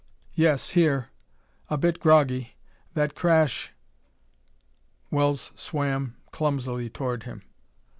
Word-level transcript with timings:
"Yes 0.33 0.69
here. 0.69 1.09
A 1.69 1.77
bit 1.77 1.99
groggy. 1.99 2.55
That 2.95 3.13
crash...." 3.13 3.71
Wells 5.11 5.51
swam 5.55 6.15
clumsily 6.31 6.89
towards 6.89 7.25
him. 7.25 7.43